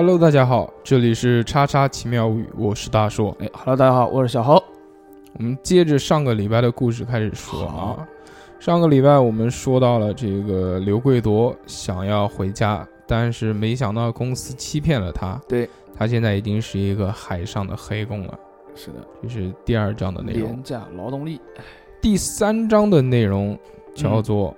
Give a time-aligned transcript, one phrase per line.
[0.00, 3.36] Hello，大家好，这里是叉叉奇妙物语，我是大硕。
[3.38, 4.54] 哎，Hello，大家好，我是小侯。
[5.34, 8.08] 我们接着上个礼拜的故事开始说啊。
[8.58, 15.38] 上个礼拜我们说到了这个刘贵夺想要回家，但是没想到公司欺骗了他。
[15.46, 18.38] 对，他现在已经是一个海上的黑工了。
[18.74, 20.44] 是的，这是第二章的内容。
[20.44, 21.38] 廉价劳动力。
[22.00, 23.54] 第三章的内容
[23.94, 24.56] 叫做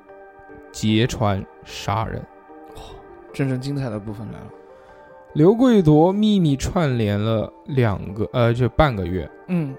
[0.70, 2.24] 劫船杀人。
[3.32, 4.46] 真正精彩的部分来了。
[5.34, 9.28] 刘贵夺秘密串联了两个呃，就半个月。
[9.48, 9.74] 嗯，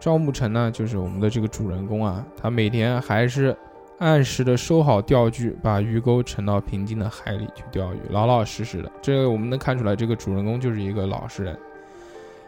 [0.00, 3.56] 赵慕辰呢，就是我们的这个主人公啊，他每天还是
[3.98, 8.90] 按时的收好钓具，把鱼钩沉到平静的海里去钓鱼，老老实实的。
[9.00, 11.56] 这个我们能看出来，这个主人公就是一个老实人。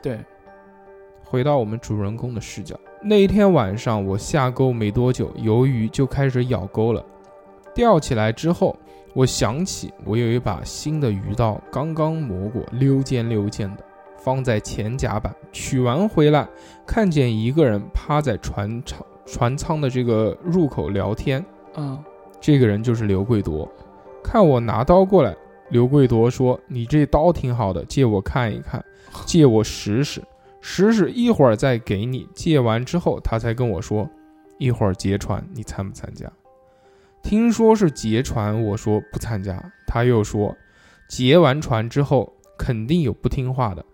[0.03, 0.19] 对，
[1.23, 7.05] 回到我们主人公的视角，那一天晚上我下钩没多久，鱿鱼就开始咬钩了。
[7.75, 8.77] 钓起来之后，
[9.15, 13.85] 我想起我有一把新的鱼刀，刚刚磨过，溜尖溜尖的，
[14.19, 15.35] 放在前甲板。
[15.53, 16.49] 取完回来，
[16.87, 21.45] 看见一个人趴在船舱船舱的这个入口聊天。
[21.77, 21.99] 嗯，
[22.41, 23.69] 这个人就是刘贵夺。
[24.23, 25.35] 看我拿刀过来，
[25.71, 28.85] 刘贵夺说：“你这刀挺好的，借我看一看，
[29.25, 30.23] 借我使使，
[30.61, 34.09] 使使一会儿再给你。”借完之后，他才跟我说
[34.59, 36.31] ：“一会儿劫船，你参不参加？”
[37.23, 39.63] 听说是劫船，我说不参加。
[39.87, 40.57] 他又说，
[41.09, 43.85] 劫完船之后肯定有不听话的，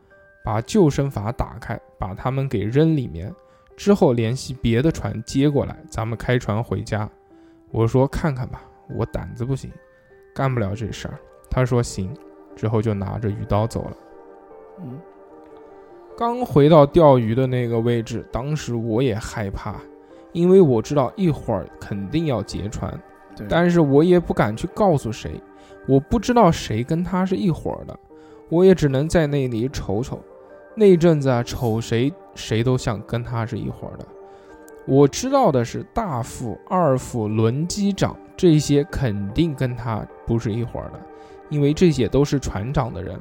[0.45, 3.33] 把救生筏打开，把他们给扔里面，
[3.77, 7.09] 之后联系别的船接过来，咱们开船回家。
[7.71, 9.71] 我说看看吧，我胆子不行，
[10.35, 11.19] 干不了这事儿。
[11.51, 12.15] 他说行，
[12.55, 13.97] 之后就拿着鱼刀走了。
[14.79, 14.99] 嗯，
[16.17, 19.77] 刚回到钓鱼的那个位置，当时我也害怕，
[20.33, 22.99] 因为我知道一会儿肯定要劫船，
[23.49, 25.41] 但是我也不敢去告诉谁，
[25.87, 27.99] 我不知道谁跟他是一伙的，
[28.49, 30.21] 我也只能在那里瞅瞅。
[30.75, 34.07] 那阵子啊，瞅谁谁都像跟他是一伙的。
[34.87, 41.01] 我知道的是，大副、二副、轮机长这些肯定跟他不是一伙的，
[41.49, 43.19] 因为这些都是船长的人。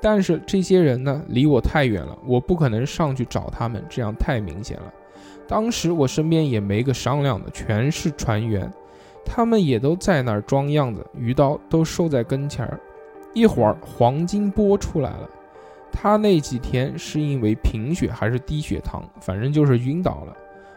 [0.00, 4.92] 但是这些人呢，离我太远了，我不可能上去找他们，这样太明显了。
[5.46, 8.72] 当时我身边也没个商量的，全是船员，
[9.24, 12.78] 他们也都在那儿装样子，鱼刀都收在跟前儿。
[13.34, 15.30] 一会儿黄金波出来了，
[15.90, 20.36] 他那几天是因为贫血还是低血糖，反正就是晕倒了，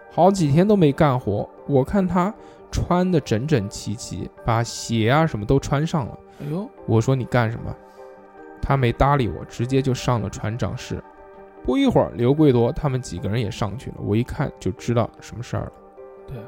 [0.10, 1.48] 好几天都没干活。
[1.68, 2.34] 我看他
[2.72, 6.18] 穿的整整齐齐，把鞋啊什么都穿上了。
[6.42, 7.76] 哎呦，我说你干什么？
[8.62, 11.04] 他没搭理我，直接就上了船长室。
[11.64, 13.98] 不一会儿，刘贵夺他们几个人也上去了。
[14.00, 15.72] 我一看就知道什么事儿了。
[16.28, 16.44] 对啊，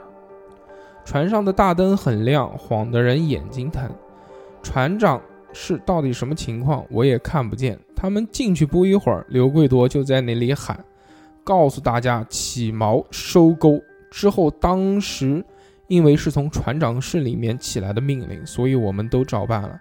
[1.07, 3.89] 船上的大灯很亮，晃得人眼睛疼。
[4.61, 5.21] 船长
[5.53, 7.79] 是到底什么情况，我也看不见。
[7.95, 10.77] 他们进去不一会儿，刘贵夺就在那里喊，
[11.45, 13.81] 告诉大家起锚收钩。
[14.11, 15.41] 之后，当时
[15.87, 19.79] 因为是从船长室里面起来的命令，所以我们都照办了，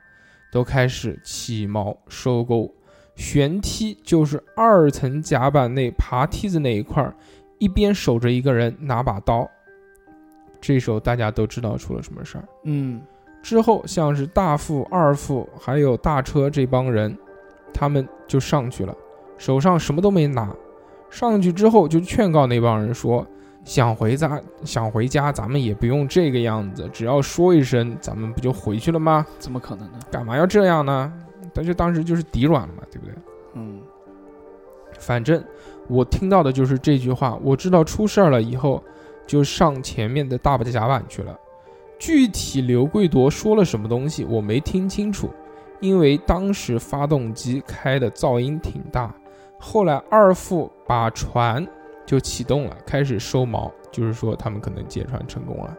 [0.53, 2.73] 都开始起锚收钩。
[3.17, 7.13] 舷梯就是二层甲板内爬梯子那一块儿，
[7.59, 9.51] 一边守着一个人，拿把刀。
[10.61, 12.45] 这时候大家都知道出了什么事儿。
[12.65, 13.01] 嗯，
[13.43, 17.17] 之后像是大副、二副还有大车这帮人，
[17.73, 18.95] 他们就上去了，
[19.39, 20.55] 手上什么都没拿。
[21.09, 23.25] 上去之后就劝告那帮人说
[23.65, 29.25] ：“想回家，想回家，咱们也不用这个样子，只要说一声，咱们不就回去了吗？
[29.39, 29.99] 怎么可能呢？
[30.11, 31.13] 干嘛要这样呢？”
[31.55, 33.15] 但是当时就是底软了嘛，对不对？
[33.55, 33.81] 嗯，
[34.99, 35.43] 反正
[35.89, 38.83] 我听到的就是这句话，我知道出事儿了以后，
[39.27, 41.39] 就上前面的大甲板去了。
[41.99, 45.31] 具体刘贵夺说了什么东西，我没听清楚，
[45.81, 49.15] 因为当时发动机开的噪音挺大。
[49.59, 51.67] 后来二副把船
[52.05, 55.75] 就启动了，开始收锚，就是说他们可能劫船成功了。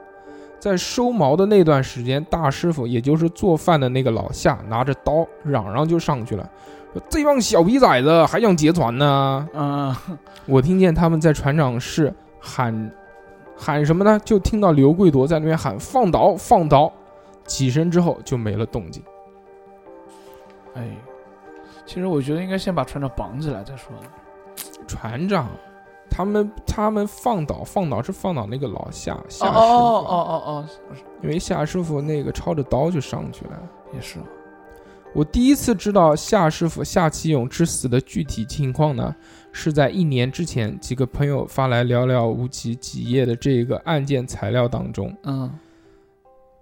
[0.60, 6.50] 在收锚的那段时间，大师傅也就是做饭的那个老夏拿着刀嚷嚷就上去了，
[6.94, 9.48] 说这帮小逼崽子还想劫船呢！
[9.54, 10.02] 啊，
[10.48, 12.92] 我听见他们在船长室喊
[13.58, 14.20] 喊什么呢？
[14.24, 16.92] 就听到刘贵夺在那边喊放倒放倒，
[17.46, 19.02] 几声之后就没了动静。
[20.76, 20.96] 哎，
[21.86, 23.92] 其实我觉得应该先把船长绑起来再说。
[24.88, 25.48] 船长，
[26.10, 30.66] 他们他们放倒放倒是放倒那个老夏哦夏师傅，哦哦哦哦，
[31.24, 33.60] 因为夏师傅那个抄着刀就上去了。
[33.94, 34.20] 也是，
[35.14, 39.16] 我第一次知道夏师傅夏启勇之死的具体情况呢，
[39.52, 45.52] 是在一年之前，几个朋友发来寥寥无几几页的这个案件材料当中，嗯，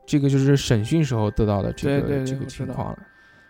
[0.05, 2.99] 这个就是审讯时候得到的这个这个情况了。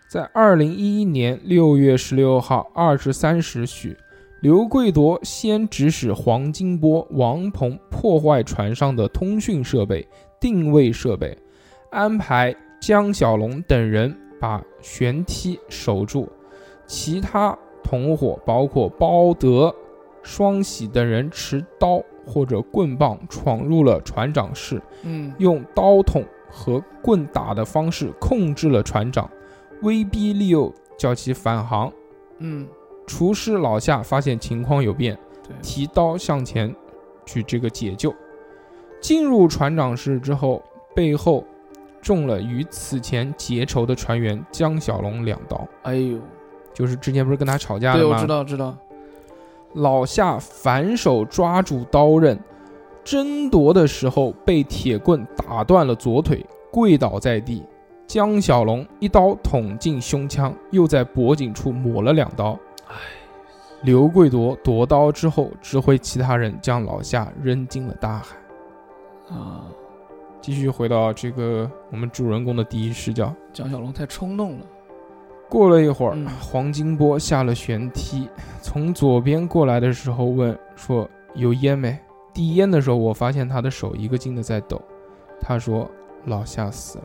[0.08, 3.96] 在二零一一年六月十六号二十三时许，
[4.40, 10.06] 刘贵铎先指使黄金波、王鹏破坏船上的通讯设备、
[10.40, 11.36] 定位设备，
[11.90, 16.28] 安排江小龙等人把舷梯守住，
[16.86, 19.74] 其他同伙包括包德、
[20.22, 29.30] 双喜等人持刀或者棍棒闯入了船长室，嗯用刀捅和棍打的方式控制了船长，
[29.82, 31.92] 威逼利诱叫其返航。
[32.38, 32.66] 嗯，
[33.06, 35.16] 厨师老夏发现情况有变，
[35.62, 36.74] 提刀向前
[37.24, 38.14] 去这个解救。
[39.00, 40.62] 进入船长室之后，
[40.94, 41.44] 背后
[42.06, 46.20] 中了与此前结仇的船员江小龙两刀，哎呦，
[46.72, 48.14] 就是之前不是跟他吵架了对，吗？
[48.14, 48.76] 我知道知道，
[49.72, 52.38] 老夏反手抓住刀刃，
[53.02, 57.64] 争夺的时候被铁棍打断了左腿，跪倒在地。
[58.06, 62.56] 江小龙一刀捅进胸腔，又在脖颈处抹了两刀。
[62.86, 62.94] 哎
[63.82, 68.36] 刘贵夺夺刀之后，指挥其他人将老夏扔进了大海。
[69.28, 69.66] 啊，
[70.40, 73.34] 继续回到这个我们主人公的第一视角。
[73.52, 74.66] 江小龙太冲动了，
[75.48, 78.28] 过了一会儿，嗯黄金波下了舷梯，
[78.60, 81.98] 从左边过来的时候问说：“有烟没？”
[82.32, 84.80] 递烟的时候，我发现他的手一个劲的在抖。
[85.40, 85.90] 他说
[86.26, 87.04] ：“老夏死了。”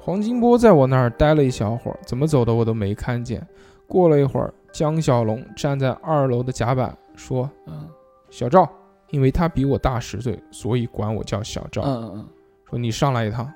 [0.00, 3.46] 黄金波在我那儿待了一小会儿，怎么走的我都没看见。
[3.86, 7.88] 过了一会儿，江小龙站在二楼的甲板说嗯
[8.30, 8.68] ：“小赵，
[9.10, 11.82] 因为他比我大十岁，所以管我叫小赵。
[11.82, 12.28] 嗯嗯
[12.68, 13.52] 说你上来一趟，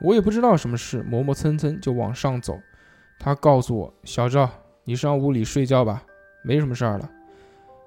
[0.00, 2.56] 我也不知道什么事，磨磨蹭蹭就往上走。
[3.18, 4.48] 他告诉我，小赵，
[4.84, 6.02] 你上屋里睡觉吧，
[6.44, 7.10] 没什么事儿了。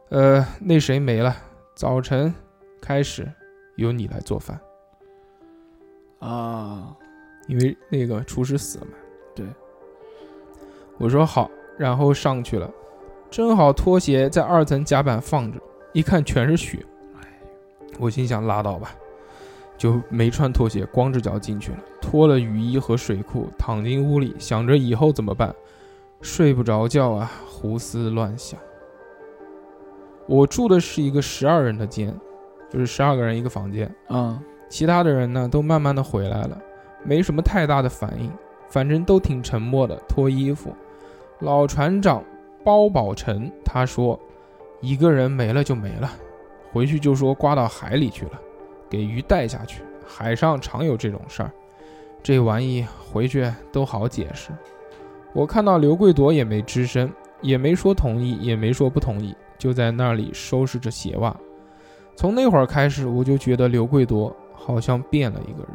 [0.10, 1.34] 呃，那谁没了，
[1.76, 2.34] 早晨
[2.82, 3.32] 开始
[3.78, 4.60] 由你来做饭，
[6.20, 6.98] 嗯啊，
[7.48, 8.92] 因为那个厨师死了嘛。
[9.34, 9.46] 对，
[10.98, 12.70] 我说好，然后上去了，
[13.30, 15.62] 正好拖鞋在二层甲板放着，
[15.94, 16.86] 一看全是血。
[18.00, 18.96] 我心想拉倒吧，
[19.78, 25.54] 就没穿拖鞋，光着脚进去了，脱了雨衣和水裤，躺进屋里，想着以后怎么办，
[26.22, 28.58] 睡不着觉啊，胡思乱想。
[30.28, 32.16] 我住的是一个十二人的间，
[32.70, 34.40] 就是十二个人一个房间，嗯
[34.70, 36.62] 其他的人呢都慢慢的回来了，
[37.04, 38.32] 没什么太大的反应，
[38.70, 40.74] 反正都挺沉默的，脱衣服。
[41.40, 42.24] 老船长
[42.64, 44.18] 包宝成他说，
[44.82, 46.12] 一个人没了就没了，
[46.72, 48.40] 回去就说刮到海里去了，
[48.90, 49.82] 给鱼带下去。
[50.08, 51.52] 海上常有这种事儿，
[52.24, 54.52] 这玩意回去都好解释。
[55.34, 57.12] 我看到刘贵铎也没吱声，
[57.42, 61.36] 也没说同意，也没说不同意，就在那里收拾着鞋袜。
[62.16, 65.74] 从那会儿开始，我就觉得刘贵铎好像变了一个人。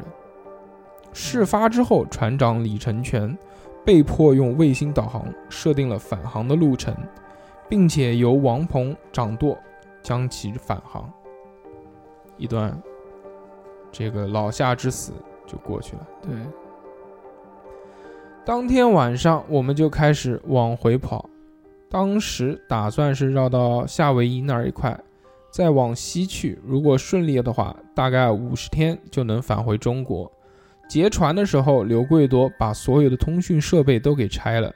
[1.13, 3.35] 事发之后，船长李成全
[3.85, 6.93] 被迫用卫星导航设定了返航的路程，
[7.67, 9.57] 并且由王鹏掌舵
[10.01, 11.11] 将其返航。
[12.37, 12.77] 一段
[13.91, 15.13] 这个老夏之死
[15.47, 16.07] 就过去了。
[16.21, 16.31] 对，
[18.43, 21.29] 当天晚上，我们就开始往回跑。
[21.89, 24.99] 当时打算是绕到夏威夷那儿一块，
[25.49, 26.59] 再往西去。
[26.65, 30.29] 如果顺利的话，大概五十天就能返回中国。
[30.89, 34.73] 劫船的时候，刘贵多把所有的通讯设备都给拆了。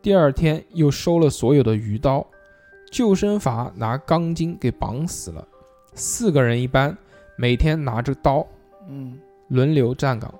[0.00, 2.26] 第二天又收了所有的鱼刀，
[2.94, 5.44] 救生筏拿钢筋给绑死了。
[5.94, 6.96] 四个人一班，
[7.36, 8.46] 每天拿着刀
[8.88, 10.32] 嗯轮流站岗，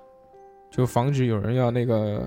[0.71, 2.23] 就防止有人要那个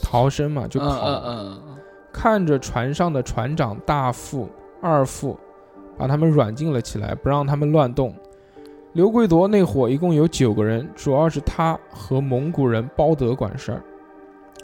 [0.00, 1.08] 逃生嘛，就嗯跑。
[1.08, 1.78] 嗯嗯嗯
[2.12, 4.48] 看着船上的船长大副、
[4.80, 5.36] 二副，
[5.96, 8.14] 把他们软禁了起来，不让他们乱动。
[8.92, 13.82] 刘贵铎那伙一共有九个人，主要是他和蒙古人包德管事儿。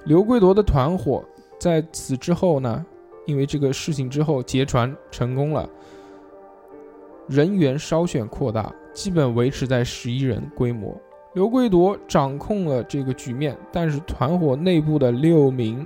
[0.05, 1.25] 刘贵铎的团伙
[1.59, 2.85] 在此之后呢，
[3.27, 5.69] 因为这个事情之后劫船成功了，
[7.29, 10.95] 人员稍显扩大，基本维持在十一人规模。
[11.35, 15.85] 刘贵铎掌控了这个局面，但是团伙内部的六名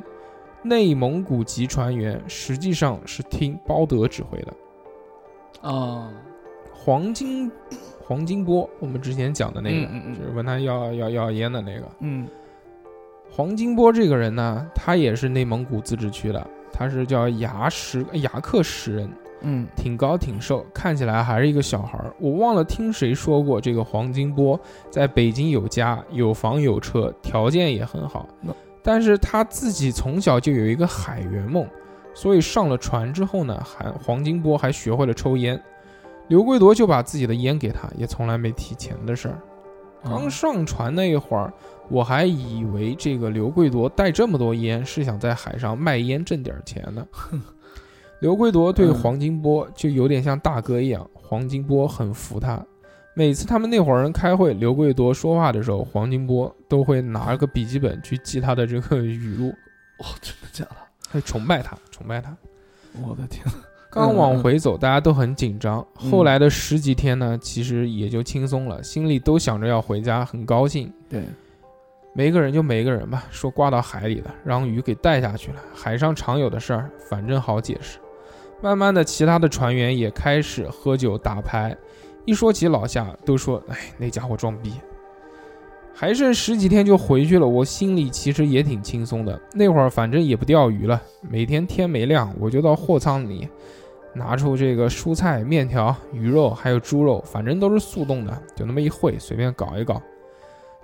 [0.63, 4.53] 内蒙古籍船员实际上是听包德指挥的。
[5.63, 6.13] 啊，
[6.75, 7.51] 黄金
[7.99, 11.89] 黄金波，我们之前讲的那个，嗯嗯嗯就是问他要要要烟的那个。
[12.01, 12.29] 嗯
[13.31, 19.11] 黄金波这个人呢，他也是内蒙古自治区的，他是叫牙石牙克石人，
[19.43, 22.13] 嗯挺高挺瘦，看起来还是一个小孩儿。
[22.19, 24.59] 我忘了听谁说过，这个黄金波
[24.91, 28.29] 在北京有家有房有车，条件也很好。
[28.83, 31.67] 但是他自己从小就有一个海员梦，
[32.15, 35.61] 所以上了船之后呢，还黄金波还学会了抽烟。
[36.29, 39.39] 刘贵铎就把自己的烟给他，也从来没提钱的事儿。
[40.05, 41.53] 刚上船那一会儿，
[41.89, 47.07] 我还以为这个刘贵夺带这么多烟是想在海上卖烟挣点钱呢。
[48.21, 52.65] 刘贵夺对嗯黄金波就有点像大哥一样，黄金波很服他。
[53.15, 59.49] 每次他们那伙人开会，刘贵夺说话的时候，黄金波都会拿个笔记本去记他的这个语录，
[59.99, 60.77] 哦，真的假的？
[61.09, 62.37] 还崇拜他，崇拜他。
[63.03, 63.45] 我的天！
[63.91, 65.85] 刚往回走，大家都很紧张。
[66.01, 70.93] 嗯后来的十几天呢，其实也就轻松了，心里都想着要回家，很高兴。
[71.09, 71.25] 对，
[72.19, 75.63] 没个人就没个人吧，说挂到海里了，让鱼给带下去了。
[75.73, 78.01] 海上常有的事儿，反正好解释。
[78.61, 81.77] 慢慢的，其他的船员也开始喝酒打牌。
[82.25, 84.73] 一说起老夏，都说：“哎，那家伙装逼。”
[85.95, 89.41] 还剩十几天就回去了，我心里其实也挺轻松的。
[89.55, 93.49] 那会儿反正也不钓鱼了，每天天没亮我就到货仓里
[94.13, 100.03] 拿出这个蔬菜、面条、鱼肉还有猪肉，反正都是速冻的，就那么一烩，随便搞一搞。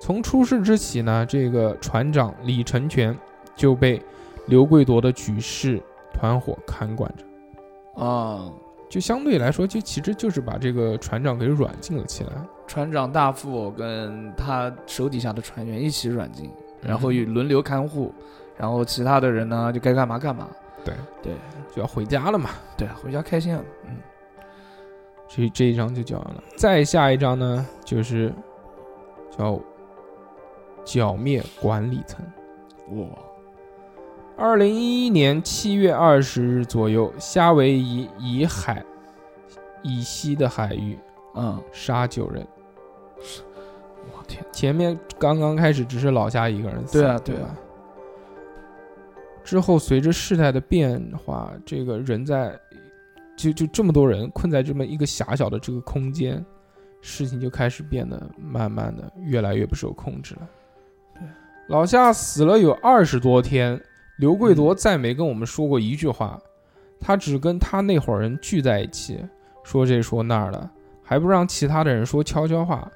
[0.05, 3.19] 从出事之起呢，这个船长李成全
[3.57, 4.03] 就被
[4.49, 5.83] 刘贵夺的举事
[6.13, 8.53] 团伙看管着，啊，
[8.91, 12.33] 就相对来说，就其实就是把这个船长给软禁了起来。
[12.67, 16.51] 船长大副跟他手底下的船员一起软禁，
[16.83, 18.13] 然后又轮流看护，
[18.59, 20.47] 然后其他的人呢就该干嘛干嘛。
[20.85, 21.33] 对对
[21.75, 22.51] 就要回家了嘛。
[22.77, 23.65] 对，回家开心了。
[23.87, 23.97] 嗯，
[25.27, 26.45] 这这一章就讲完了。
[26.59, 28.31] 再下一章呢，就是
[29.39, 29.59] 叫
[30.85, 32.25] 剿灭管理层。
[32.91, 33.07] 哇，
[34.37, 38.85] 二零一一年七月二十日左右，夏威夷以海
[39.83, 40.99] 以西的海域
[41.35, 42.47] 嗯，杀九人。
[44.13, 47.57] 我天，前面刚刚开始只是老夏一个人死，对啊对啊？
[49.43, 52.59] 之后随着事态的变化，这个人在
[53.37, 56.45] 就就这么多人困在这么一个狭小的这个空间，
[57.01, 60.49] 事情就开始变得慢慢的越来越不受控制了。
[61.69, 63.81] 老夏死了有二十多天，
[64.19, 66.39] 刘贵夺再没跟我们说过一句话，
[67.01, 69.19] 他只跟他那伙人聚在一起，
[69.63, 70.69] 说这说那儿的，
[71.03, 72.87] 还不让其他的人说悄悄话。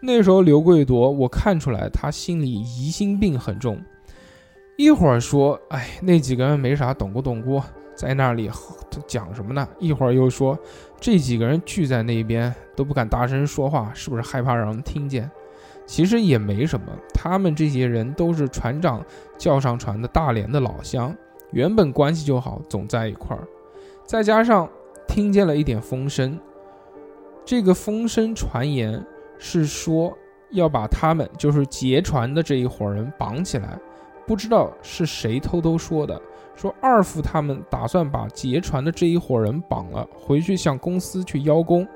[0.00, 3.78] 那时候刘贵夺，我看出来他心里疑心病很重，
[4.78, 7.62] 一会儿说，哎，那几个人没啥懂不懂过，
[7.94, 8.50] 在那里
[9.06, 9.68] 讲什么呢？
[9.78, 10.58] 一会儿又说，
[10.98, 15.30] 这几个人聚在那边都不敢大声说话，是不是害怕让人听见？
[15.86, 19.04] 其实也没什么，他们这些人都是船长
[19.36, 21.14] 叫上船的大连的老乡，
[21.52, 23.46] 原本关系就好，总在一块儿，
[24.04, 24.68] 再加上
[25.06, 26.38] 听见了一点风声，
[27.44, 29.04] 这个风声传言
[29.38, 30.16] 是说
[30.52, 33.78] 要把他们就是劫船的这一伙人绑起来，
[34.26, 36.20] 不知道是谁偷偷说的，
[36.54, 41.86] 说二副他们打算把劫船的这一伙人绑了，回去向公司去邀功，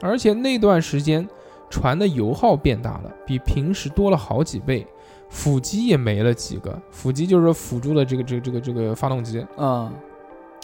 [0.00, 1.28] 而且那段时间
[1.70, 4.86] 船的油耗变大了，比平时多了好几倍，
[5.28, 9.90] 辅机也没了几个，辅机就是辅助的这个这个这个这个发动机，啊，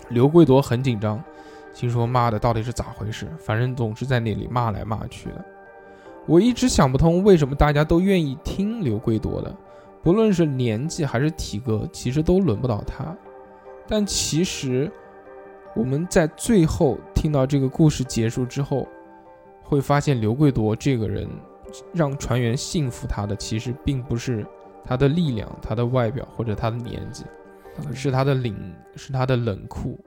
[0.09, 1.23] 刘贵夺很紧张，
[1.73, 3.29] 心说妈的到底是咋回事？
[3.39, 5.45] 反正总是在那里骂来骂去的。
[6.27, 9.55] 我一直想不通为什么大家都愿意听刘贵夺的，
[10.03, 13.17] 不论是年纪还是体格，其实都轮不到他。
[13.87, 14.91] 但其实
[15.77, 18.89] 我们在最后听到这个故事结束之后，
[19.69, 21.29] 会发现刘贵夺这个人
[21.93, 24.47] 让船员信服他的，其实并不是
[24.85, 27.25] 他的力量、他的外表或者他的年纪。
[27.93, 28.55] 是他的冷，
[28.95, 29.99] 是他的冷酷，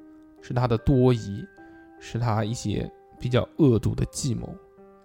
[0.42, 1.46] 是他的多疑，
[2.00, 2.90] 是他一些
[3.20, 4.50] 比较恶毒的计谋。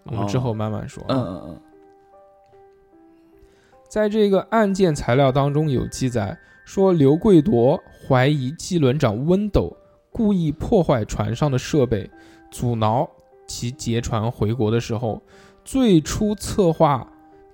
[0.04, 1.04] 我们之后慢慢说。
[1.08, 1.60] 嗯嗯嗯，
[3.86, 6.34] 在这个案件材料当中有记载
[6.64, 9.70] 说，刘贵夺怀疑机轮长温斗
[10.10, 12.10] 故意破坏船上的设备，
[12.50, 13.06] 阻挠
[13.46, 15.20] 其劫船回国的时候，
[15.64, 17.06] 最初策划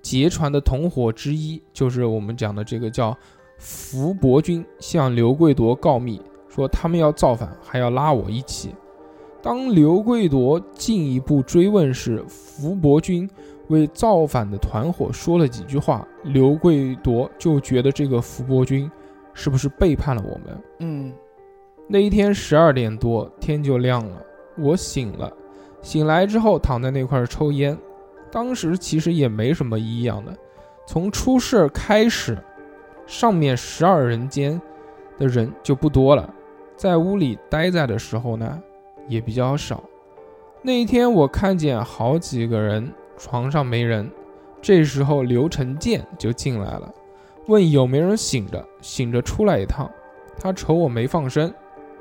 [0.02, 3.16] 劫船的同伙之一，就是我们讲的这个叫
[3.59, 8.75] 福伯君，向刘贵夺告密，说他们要造反，还要拉我一起。
[9.42, 13.28] 当刘贵夺进一步追问时，福伯君
[13.68, 18.90] 为造反的团伙说了几句话，刘贵夺就觉得这个福伯君
[19.32, 20.62] 是不是背叛了我们？
[20.80, 21.12] 嗯，
[21.88, 24.23] 那一天十二点多，天就亮了，
[24.59, 25.32] 我醒了，
[25.82, 27.76] 醒来之后躺在那块儿抽烟，
[28.30, 30.32] 当时其实也没什么异样的，
[30.87, 32.38] 从出事开始，
[33.06, 34.60] 上面十二人间
[35.18, 36.32] 的人就不多了，
[36.76, 38.62] 在屋里待在的时候呢，
[39.08, 39.82] 也比较少。
[40.62, 44.10] 那一天我看见好几个人床上没人，
[44.60, 46.92] 这时候刘成建就进来了，
[47.46, 49.90] 问有没有人醒着，醒着出来一趟。
[50.38, 51.52] 他瞅我没放声，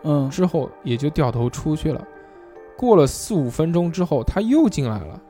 [0.04, 2.06] 嗯，之后也就掉头出去了。
[2.80, 5.22] 过了四五分钟之后，他又进来了，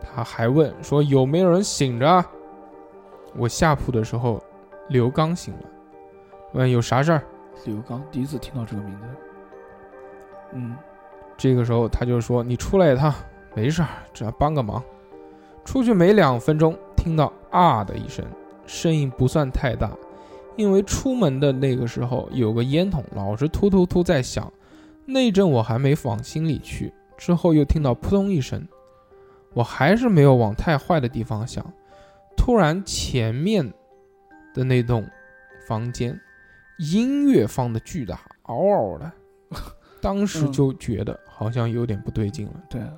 [0.00, 2.24] 他还问说有没有人醒着？
[3.36, 4.42] 我下铺的时候，
[4.88, 5.60] 刘刚醒了，
[6.54, 7.22] 问有啥事儿？
[7.66, 9.06] 刘刚第一次听到这个名字。
[10.54, 10.74] 嗯，
[11.36, 13.12] 这个时候他就说你出来一趟，
[13.54, 14.82] 没事儿，只要帮个忙。
[15.66, 18.24] 出去没两分钟，听到啊的一声，
[18.64, 19.90] 声音不算太大，
[20.56, 24.50] 因为出门的那个时候有个烟筒老是突突突在响，
[25.06, 26.92] 那阵我还没往心里去。
[27.16, 28.68] 之后又听到扑通一声，
[29.54, 31.64] 我还是没有往太坏的地方想。
[32.36, 33.72] 突然前面
[34.52, 35.08] 的那栋
[35.66, 36.20] 房间
[36.78, 39.10] 音乐放的巨大，嗷嗷的，
[40.02, 42.62] 当时就觉得好像有点不对劲了。
[42.68, 42.92] 对啊，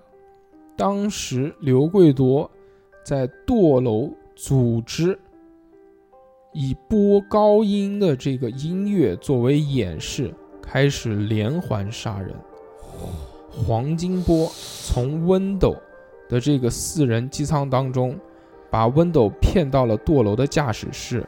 [0.77, 2.51] 当时刘贵夺
[3.05, 5.17] 在堕楼组织
[6.53, 10.35] 以播高音的这个音乐作为演示，
[10.71, 12.35] 开始连环杀人。
[13.51, 14.47] 黄金波
[14.85, 15.75] 从温斗
[16.29, 18.15] 的这个四人机舱当中，
[18.69, 21.27] 把温斗骗到了堕楼的驾驶室，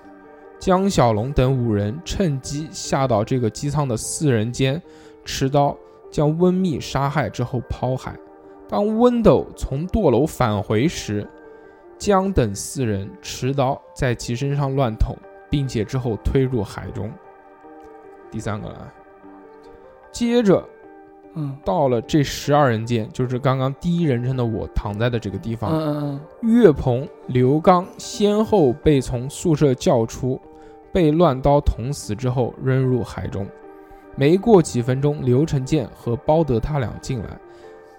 [0.59, 4.81] 江小龙等五人趁机下到这个机舱的四人间，
[5.25, 5.75] 持刀
[6.11, 8.15] 将温密杀害之后抛海。
[8.69, 11.27] 当温斗从堕楼返回时，
[11.99, 15.17] 江等四人持刀在其身上乱捅，
[15.49, 17.11] 并且之后推入海中。
[18.31, 18.93] 第三个了，
[20.11, 20.65] 接着。
[21.35, 25.71] 嗯，到了这十二人间，就是刚刚第一人称的我躺在的这个地方。
[25.73, 30.41] 嗯嗯岳鹏、刘刚先后被从宿舍叫出，
[30.93, 33.47] 被乱刀捅死之后扔入海中。
[34.17, 37.39] 没过几分钟，刘成建和包德他俩进来，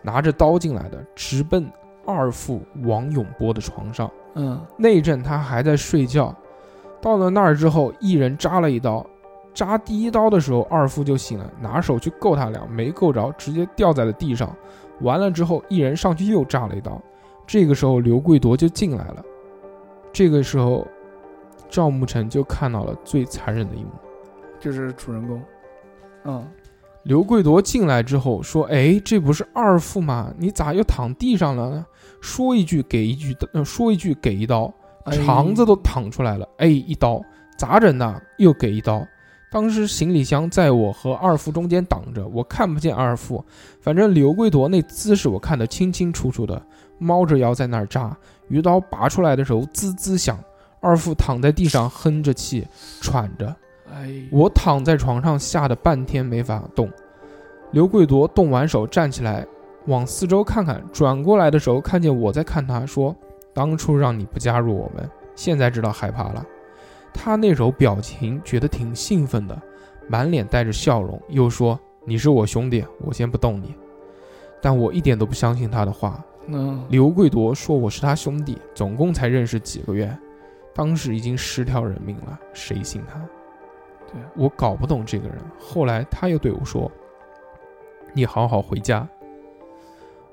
[0.01, 1.65] 拿着刀进来的，直奔
[2.05, 4.11] 二副王永波的床上。
[4.35, 6.35] 嗯那阵他还在睡觉，
[7.01, 9.05] 到了那儿之后，一人扎了一刀。
[9.53, 14.55] 扎第一刀的时候，二副就醒了，拿手去够他俩，没够着，直接掉在了地上。
[15.01, 17.01] 完了之后，一人上去又扎了一刀。
[17.45, 19.23] 这个时候，刘贵夺就进来了。
[20.13, 20.87] 这个时候，
[21.69, 23.89] 赵慕辰就看到了最残忍的一幕。
[24.59, 25.41] 就是主人公。
[26.23, 26.47] 嗯，
[27.03, 30.31] 刘贵夺进来之后说：“哎，这不是二副吗？
[30.37, 31.85] 你咋又躺地上了呢？”
[32.21, 34.71] 说一句给一句，呃，说一句给一刀，
[35.05, 36.47] 哎肠子都淌出来了。
[36.57, 37.19] 哎，一刀
[37.57, 38.21] 咋整的？
[38.37, 39.03] 又给一刀。
[39.51, 43.43] 当时行李箱在我和二副中间挡着，我看不见二副。
[43.81, 46.59] 反正刘贵夺那姿势我看得清清楚楚的，
[46.97, 48.15] 猫着腰在那儿扎。
[48.47, 50.39] 鱼刀拔出来的时候滋滋响，
[50.79, 52.65] 二副躺在地上哼着气，
[53.01, 53.53] 喘着。
[53.93, 56.89] 哎，我躺在床上，吓得半天没法动。
[57.71, 59.45] 刘贵夺动完手站起来，
[59.87, 63.13] 往四周看看，转过来的时候看见我在看他，说
[63.53, 66.41] ：“当初让你不加入我们，现在知道害怕了。”
[67.13, 69.61] 他那时候表情觉得挺兴奋的，
[70.07, 73.75] 满脸带着笑容，又说：“你是我兄弟，我先不动你。”
[74.61, 76.23] 但我一点都不相信他的话。
[76.47, 80.15] 嗯，刘贵夺说我是他兄弟，总共才认识几个月，
[80.73, 83.19] 当时已经十条人命了，谁信他？
[84.11, 85.37] 对啊，我搞不懂这个人。
[85.59, 86.91] 后来他又对我说
[88.13, 89.07] ：“你好好回家。”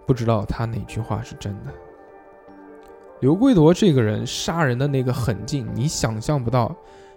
[0.06, 1.72] 不知道他哪句话是真的。
[3.20, 6.72] 刘贵夺这个人杀人的那个狠劲，你想象不到，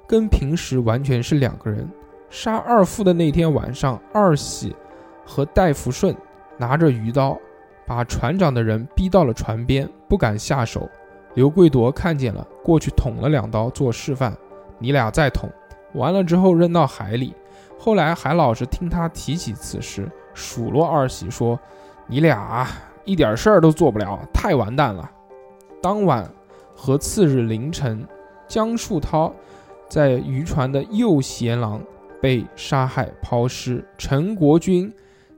[0.08, 1.88] 跟平时完全是两个人。
[2.30, 4.76] 杀二副的那天晚上，二喜
[5.26, 6.16] 和戴福顺
[6.58, 7.38] 拿着鱼刀，
[7.86, 10.90] 把船长的人逼到了船边，不敢下手。
[11.36, 14.36] 刘贵夺看见了，过去捅了两刀做示范，
[14.80, 15.50] 你俩再捅。
[15.94, 17.36] 完了之后扔到海里。
[17.78, 21.60] 后来海老是听他提起此事，数落二喜说
[22.08, 22.68] ：“你俩
[23.06, 25.10] 一点事儿都做不了，太完蛋了。”
[25.82, 26.32] 当晚
[26.76, 28.08] 和次日凌晨，
[28.48, 29.34] 江树涛
[29.90, 31.82] 在渔船的右舷廊
[32.22, 34.94] 被杀害抛尸，陈国军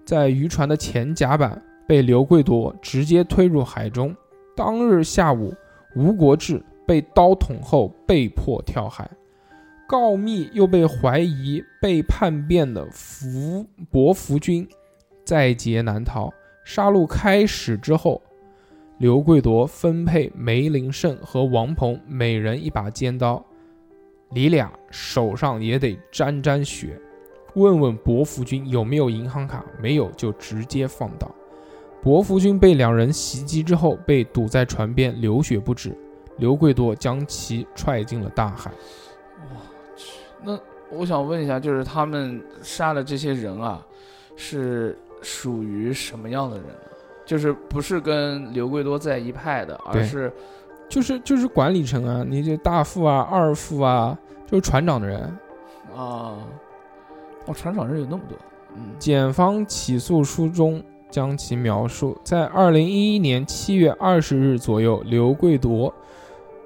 [0.06, 4.14] 在渔船的前甲板被刘贵夺直接推入海中。
[4.54, 5.54] 当日下午，
[5.96, 9.10] 吴国志被刀捅后被迫跳海。
[9.88, 14.68] 告密又被怀疑被叛变的福伯福军
[15.24, 16.30] 在劫难逃。
[16.66, 18.22] 杀戮开始之后，
[19.04, 23.46] 刘贵夺分配梅林胜和王鹏每人一把尖刀，
[24.30, 26.98] 你俩手上也得沾沾血。
[27.56, 31.30] 问问伯福军有没有银行卡，没有就直接放倒。
[32.02, 35.94] 伯福军被两人袭击之后，被堵在船边，流血不止。
[36.38, 38.72] 刘贵夺将其踹进了大海。
[39.50, 40.58] 我去那
[40.89, 43.86] 我想问一下，就是他们杀的这些人啊，
[44.38, 46.68] 是属于什么样的人？
[47.26, 50.32] 就是不是跟刘贵多在一派的，而是
[50.90, 55.22] 就是就是管理层啊，你这大副啊、二副啊，就是船长的人。
[55.96, 56.38] 啊，
[57.46, 58.38] 哦，船长人有那么多，
[58.76, 65.94] 嗯，检方起诉书中将其描述：在二零一一年七月二十日左右，刘贵夺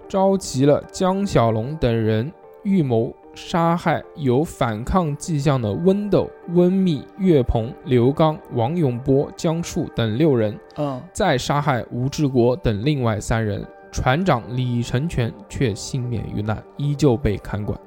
[0.08, 2.32] 召集了江小龙等人，
[2.63, 13.63] 预谋杀害有反抗迹象的温斗、温密、岳鹏、刘刚、王永波、江树等六人，嗯，再杀害吴志国等另外三人。
[13.91, 17.80] 船长李成全却幸免于难，依旧被看管。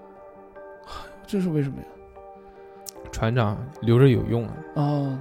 [1.26, 1.84] 这是为什么呀？
[3.10, 4.56] 船长留着有用啊。
[4.76, 5.18] 哦，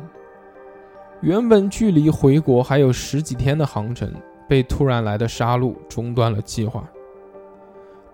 [1.22, 4.14] 原本距离回国还有十几天的航程，
[4.48, 6.88] 被突然来的杀戮中断了计划。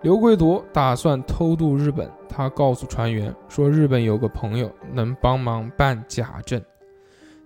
[0.02, 6.62] 刘贵夺打算偷渡日本，他告诉船员说，日本有个朋友能帮忙办假证。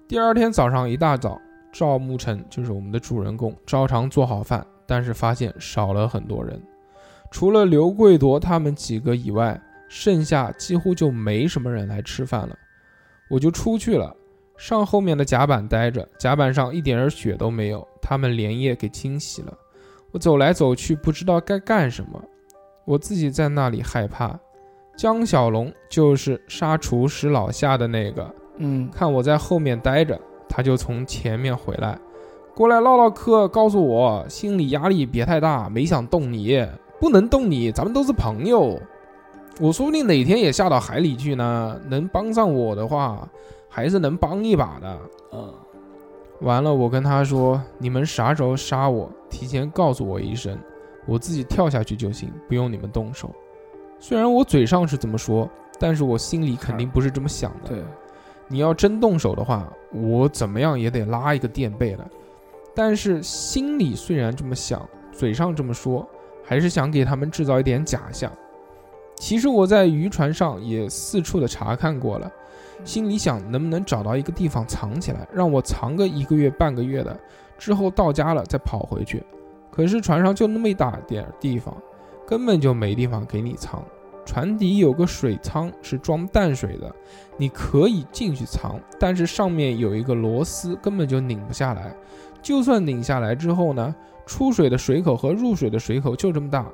[0.09, 1.41] 第二天早上一大早，
[1.73, 6.61] 赵慕成就是我们的主人公，照常做好饭，但是发现少了很多人，
[7.31, 9.59] 除了刘贵夺他们几个以外，
[9.89, 12.57] 剩下几乎就没什么人来吃饭了。
[13.31, 14.15] 我就出去了。
[14.57, 19.57] 上后面的甲板待着，甲板上一点儿血都没有，他们连夜给清洗了。
[20.11, 22.23] 我走来走去，不知道该干什么。
[22.85, 24.39] 我自己在那里害怕。
[24.97, 31.99] 江小龙就是杀厨师老夏的那个，嗯，看我在后面待着，他就从前面回来，
[32.55, 36.67] 过来唠唠嗑，告诉我心理压力别太大，没想动你，
[36.99, 38.79] 不能动你，咱们都是朋友。
[39.61, 43.29] 我说不定哪天也下到海里去呢，能帮上我的话。
[43.73, 44.99] 还是能帮一把的。
[45.31, 45.55] 嗯，
[46.41, 50.59] 完了，我跟他说：“你们啥时候杀我，提前告诉我一声，
[51.11, 53.35] 我自己跳下去就行，不用你们动手。”
[53.99, 57.69] 虽然我嘴上是这么说，但是我心里肯定不是这么想的。
[57.69, 57.85] 对，
[58.49, 62.09] 你要真动手的话，我怎么样也得拉一个垫背的。
[62.75, 66.09] 但是心里虽然这么想，嘴上这么说，
[66.45, 68.33] 还是想给他们制造一点假象。
[69.17, 72.31] 其实我在渔船上也四处的查看过了。
[72.85, 77.15] 心里想，能不能找到一个地方藏起来，让我藏个一个月半个月的，
[77.59, 79.23] 之后到家了再跑回去。
[79.71, 81.77] 可是船上就那么一大点地方，
[82.27, 83.85] 根本就没地方给你藏。
[84.27, 86.95] 船底有个水舱是装淡水的，
[87.37, 91.95] 你可以进去藏，但是上面有一个螺丝，根本就拧不下来。
[92.43, 93.95] 就算拧下来之后呢，
[94.27, 96.67] 出水的水口和入水的水口就这么大，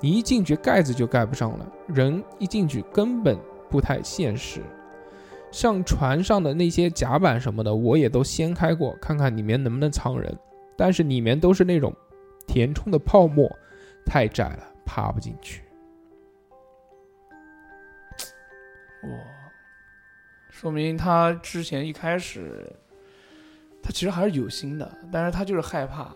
[0.00, 3.36] 你一进去盖子就盖不上了，人一进去根本
[3.68, 4.60] 不太现实。
[5.50, 10.32] 像船上的那些甲板什么的，我也都掀开过，看看里面能不能藏人。
[10.76, 11.92] 但是里面都是那种
[12.50, 13.48] 填充的泡沫，
[14.04, 15.62] 太窄了，爬不进去。
[19.04, 19.08] 哇，
[20.50, 22.68] 说明他之前一开始，
[23.80, 26.12] 他其实还是有心的，但是他就是害怕。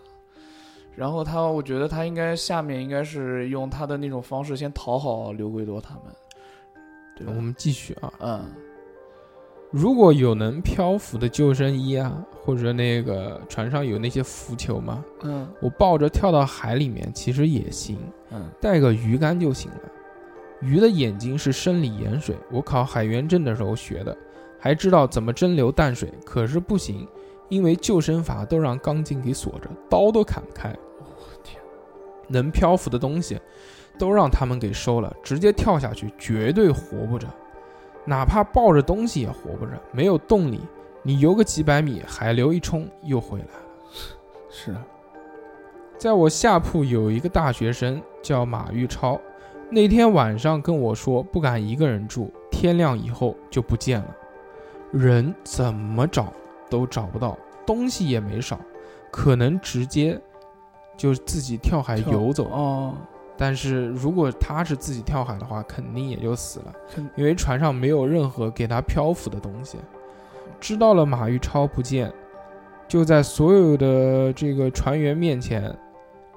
[0.93, 6.03] 然后他，我觉得他应该下面应该是用他的那种方式先讨好刘贵多他们，
[7.15, 7.31] 对吧？
[7.33, 8.53] 我们继续啊，嗯。
[9.71, 17.97] 如果有能漂浮的救生衣啊，或者那个船上有那些浮球吗，嗯我抱着跳到海里面其实也行，
[18.31, 19.79] 嗯带个鱼竿就行了。
[20.61, 24.15] 鱼的眼睛是生理盐水，我考海员证的时候学的，
[24.57, 27.05] 还知道怎么蒸馏淡水，可是不行，
[27.49, 30.73] 因为救生筏都让钢筋给锁着，刀都砍不开。
[30.99, 31.05] 我
[31.43, 31.61] 天，
[32.29, 33.37] 能漂浮的东西
[33.99, 37.27] 都让他们给收了，直接跳下去绝对活不着。
[38.05, 40.61] 哪怕抱着东西也活不着，没有动力。
[41.03, 43.51] 你游个几百米，海流一冲又回来了。
[44.49, 44.85] 是啊，
[45.97, 49.19] 在我下铺有一个大学生叫马玉超，
[49.69, 54.15] 那天晚上跟我说不敢一个人住，天亮以后就不见了，
[54.91, 56.31] 人怎么找
[56.69, 58.59] 都找不到，东西也没少，
[59.11, 60.19] 可能直接
[60.97, 62.49] 就自己跳海游走。
[62.49, 62.93] 哦，
[63.37, 66.73] 但是如果他是自己跳海的话，肯定也就死了，
[67.15, 69.77] 因为船上没有任何给他漂浮的东西。
[70.59, 72.11] 知道了马玉超不见，
[72.87, 75.75] 就在所有的这个船员面前，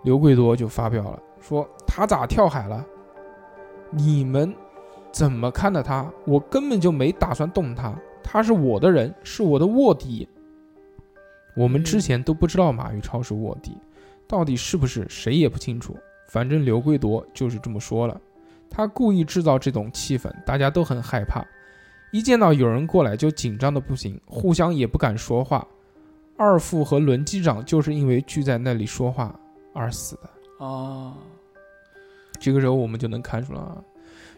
[0.02, 2.84] 刘贵多就发表了，说他咋跳海了？
[3.90, 4.52] 你们
[5.12, 6.10] 怎么看的他？
[6.26, 10.28] 我根本就没打算动他，他是我的人，是我的卧底。
[11.56, 13.78] 我们之前都不知道马玉超是卧底，
[14.26, 15.96] 到底是不是谁也不清楚。
[16.28, 18.20] 反正刘贵夺就是这么说了，
[18.70, 21.44] 他故意制造这种气氛，大家都很害怕，
[22.12, 25.66] 一见到有人过来就紧张的不行，互相也不敢说话。
[26.36, 29.34] 二副和轮机长就是因为聚在那里说话
[29.72, 30.64] 而死的。
[30.64, 31.16] 啊，
[32.38, 33.76] 这个时候我们就能看出来啊，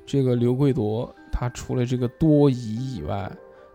[0.06, 3.30] 这个刘贵夺他除了这个多疑以外，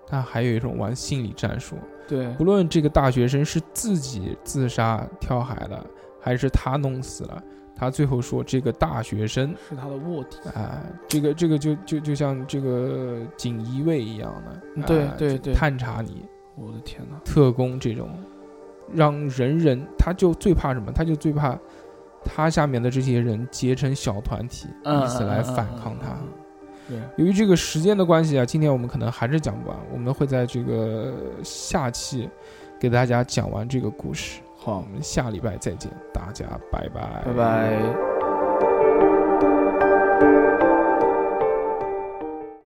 [0.08, 1.75] 他还有一种玩心理战术。
[2.08, 5.86] 对，不论这个大学生是自己自杀跳海的，
[6.19, 7.43] 还是他弄死了，
[7.76, 10.38] 他最后说这个大学生是他的卧底。
[10.50, 17.20] 啊、这个这个就就就像这个锦衣卫一样的，对啊对对探查你，我的天哪！
[17.26, 18.10] 特工这种，
[18.94, 20.92] 让人人他就最怕什么？
[20.92, 21.58] 他就最怕
[22.24, 26.18] 他下面的这些人结成小团体，嗯以此来反抗他。
[27.18, 32.30] 由于这个时间的关系啊，今天我们可能还是讲不完，我们会在这个下期
[32.80, 34.40] 给大家讲完这个故事。
[34.65, 38.14] 好我，们下礼拜再见，大家拜拜，拜拜。